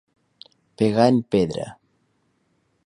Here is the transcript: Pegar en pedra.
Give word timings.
Pegar 0.81 1.07
en 1.13 1.21
pedra. 1.35 1.67